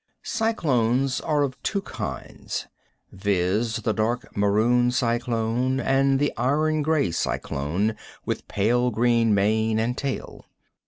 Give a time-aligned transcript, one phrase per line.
[0.23, 2.65] Cyclones are of two kinds,
[3.11, 7.93] viz: the dark maroon cyclone; and the iron gray cyclone
[8.25, 10.47] with pale green mane and tail.